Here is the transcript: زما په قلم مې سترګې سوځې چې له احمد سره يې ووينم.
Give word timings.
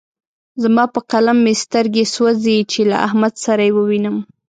زما 0.63 0.83
په 0.93 0.99
قلم 1.11 1.37
مې 1.45 1.53
سترګې 1.63 2.05
سوځې 2.13 2.57
چې 2.71 2.79
له 2.91 2.95
احمد 3.07 3.33
سره 3.45 3.61
يې 3.67 3.71
ووينم. 3.75 4.15